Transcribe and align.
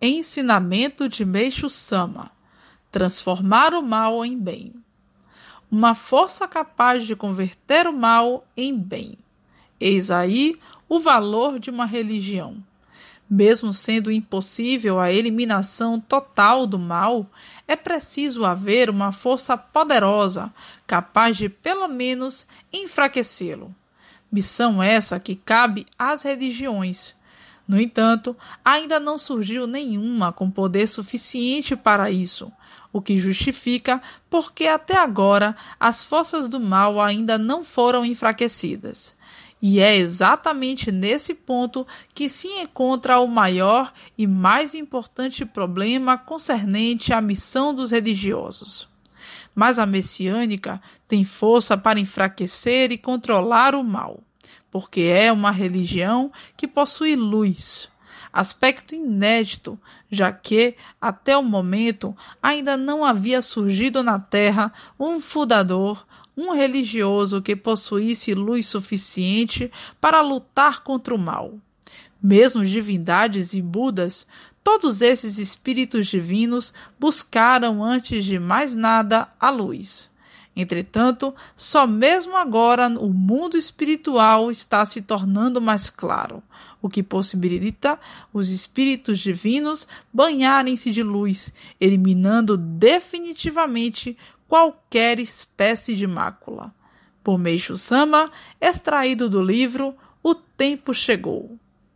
Ensinamento 0.00 1.08
de 1.08 1.24
Meixo 1.24 1.70
Sama: 1.70 2.30
Transformar 2.92 3.72
o 3.72 3.80
mal 3.80 4.22
em 4.26 4.38
bem. 4.38 4.74
Uma 5.70 5.94
força 5.94 6.46
capaz 6.46 7.06
de 7.06 7.16
converter 7.16 7.86
o 7.86 7.94
mal 7.94 8.46
em 8.54 8.76
bem. 8.78 9.16
Eis 9.80 10.10
aí 10.10 10.60
o 10.86 11.00
valor 11.00 11.58
de 11.58 11.70
uma 11.70 11.86
religião. 11.86 12.62
Mesmo 13.28 13.72
sendo 13.72 14.12
impossível 14.12 15.00
a 15.00 15.10
eliminação 15.10 15.98
total 15.98 16.66
do 16.66 16.78
mal, 16.78 17.26
é 17.66 17.74
preciso 17.74 18.44
haver 18.44 18.90
uma 18.90 19.12
força 19.12 19.56
poderosa 19.56 20.52
capaz 20.86 21.38
de, 21.38 21.48
pelo 21.48 21.88
menos, 21.88 22.46
enfraquecê-lo. 22.70 23.74
Missão 24.30 24.82
essa 24.82 25.18
que 25.18 25.34
cabe 25.34 25.86
às 25.98 26.22
religiões, 26.22 27.14
no 27.66 27.80
entanto, 27.80 28.36
ainda 28.64 29.00
não 29.00 29.18
surgiu 29.18 29.66
nenhuma 29.66 30.32
com 30.32 30.50
poder 30.50 30.86
suficiente 30.86 31.74
para 31.74 32.10
isso, 32.10 32.52
o 32.92 33.02
que 33.02 33.18
justifica 33.18 34.00
porque 34.30 34.66
até 34.66 34.96
agora 34.96 35.56
as 35.78 36.04
forças 36.04 36.48
do 36.48 36.60
mal 36.60 37.00
ainda 37.00 37.36
não 37.36 37.64
foram 37.64 38.04
enfraquecidas. 38.04 39.16
E 39.60 39.80
é 39.80 39.96
exatamente 39.96 40.92
nesse 40.92 41.34
ponto 41.34 41.86
que 42.14 42.28
se 42.28 42.46
encontra 42.46 43.18
o 43.18 43.26
maior 43.26 43.92
e 44.16 44.26
mais 44.26 44.74
importante 44.74 45.44
problema 45.44 46.16
concernente 46.16 47.12
à 47.12 47.20
missão 47.20 47.74
dos 47.74 47.90
religiosos. 47.90 48.86
Mas 49.54 49.78
a 49.78 49.86
messiânica 49.86 50.80
tem 51.08 51.24
força 51.24 51.76
para 51.76 51.98
enfraquecer 51.98 52.92
e 52.92 52.98
controlar 52.98 53.74
o 53.74 53.82
mal 53.82 54.25
porque 54.76 55.00
é 55.00 55.32
uma 55.32 55.50
religião 55.50 56.30
que 56.54 56.68
possui 56.68 57.16
luz, 57.16 57.88
aspecto 58.30 58.94
inédito, 58.94 59.80
já 60.10 60.30
que, 60.30 60.76
até 61.00 61.34
o 61.34 61.42
momento, 61.42 62.14
ainda 62.42 62.76
não 62.76 63.02
havia 63.02 63.40
surgido 63.40 64.02
na 64.02 64.18
Terra 64.18 64.70
um 65.00 65.18
fundador, 65.18 66.06
um 66.36 66.52
religioso 66.52 67.40
que 67.40 67.56
possuísse 67.56 68.34
luz 68.34 68.66
suficiente 68.66 69.72
para 69.98 70.20
lutar 70.20 70.82
contra 70.82 71.14
o 71.14 71.18
mal. 71.18 71.54
Mesmo 72.22 72.62
divindades 72.62 73.54
e 73.54 73.62
Budas, 73.62 74.26
todos 74.62 75.00
esses 75.00 75.38
espíritos 75.38 76.06
divinos 76.06 76.74
buscaram 77.00 77.82
antes 77.82 78.26
de 78.26 78.38
mais 78.38 78.76
nada 78.76 79.26
a 79.40 79.48
luz. 79.48 80.10
Entretanto, 80.56 81.34
só 81.54 81.86
mesmo 81.86 82.34
agora 82.34 82.88
o 82.88 83.12
mundo 83.12 83.58
espiritual 83.58 84.50
está 84.50 84.82
se 84.86 85.02
tornando 85.02 85.60
mais 85.60 85.90
claro, 85.90 86.42
o 86.80 86.88
que 86.88 87.02
possibilita 87.02 88.00
os 88.32 88.48
espíritos 88.48 89.18
divinos 89.18 89.86
banharem-se 90.10 90.90
de 90.90 91.02
luz, 91.02 91.52
eliminando 91.78 92.56
definitivamente 92.56 94.16
qualquer 94.48 95.20
espécie 95.20 95.94
de 95.94 96.06
mácula. 96.06 96.74
Por 97.22 97.38
Meixo 97.38 97.76
Sama, 97.76 98.30
extraído 98.58 99.28
do 99.28 99.42
livro 99.42 99.94
O 100.22 100.34
Tempo 100.34 100.94
Chegou. 100.94 101.58